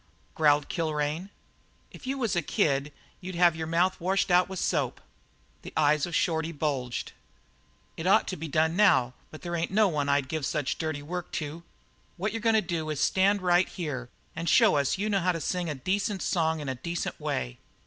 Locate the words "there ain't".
9.43-9.69